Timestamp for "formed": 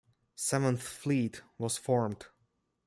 1.77-2.25